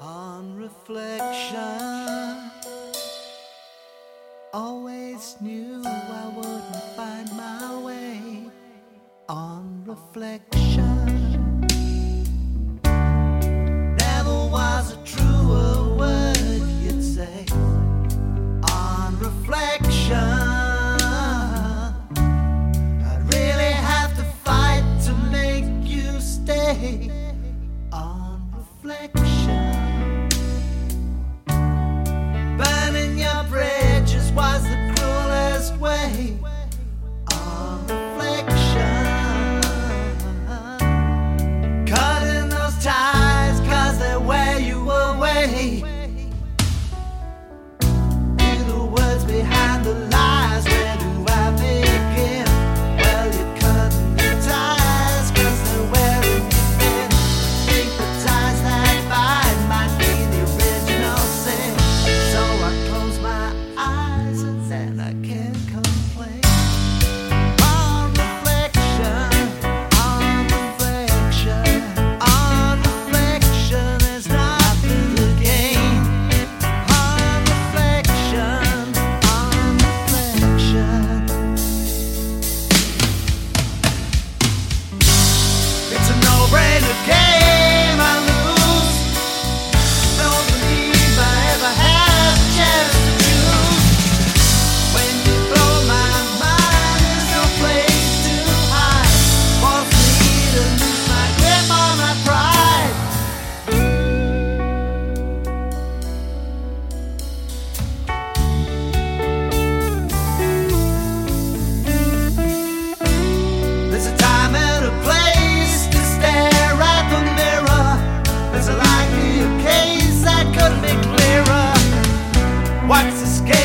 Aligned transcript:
On 0.00 0.54
reflection, 0.56 2.50
always 4.54 5.36
knew 5.40 5.82
I 5.84 6.32
wouldn't 6.36 6.76
find 6.94 7.28
my 7.32 7.82
way. 7.82 8.48
On 9.28 9.82
reflection, 9.84 11.60
never 13.96 14.46
was 14.52 14.92
a 14.92 14.96
truer 15.04 15.96
word 15.96 16.62
you'd 16.80 17.02
say. 17.02 17.46
On 18.70 19.18
reflection. 19.18 20.58
on 27.92 28.52
reflection. 28.56 29.17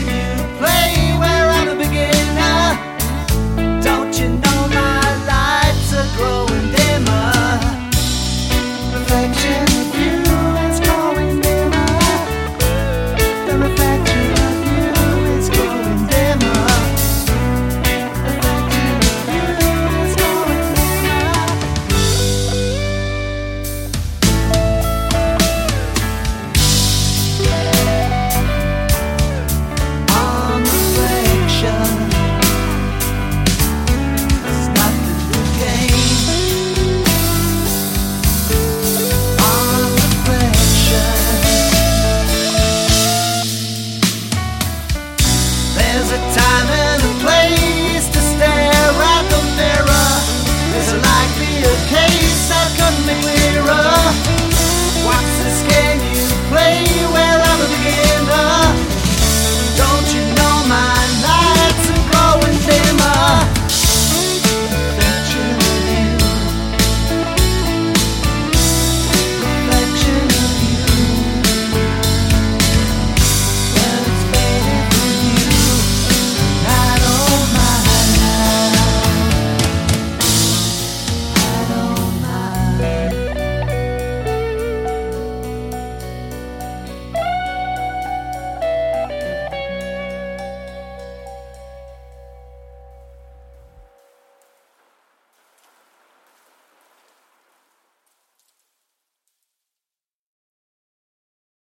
gave 0.00 0.10
you. 0.10 0.35
time 46.18 46.85